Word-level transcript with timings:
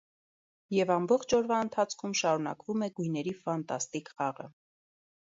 Եվ 0.75 0.93
ամբողջ 0.93 1.35
օրվա 1.39 1.59
ընթացքում 1.65 2.15
շարունակվում 2.21 2.87
է 2.87 2.89
գույների 3.01 3.35
ֆանտաստիկ 3.43 4.11
խաղը։ 4.17 4.49